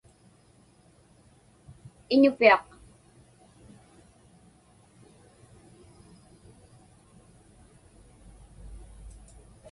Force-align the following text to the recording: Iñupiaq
Iñupiaq 2.13 2.63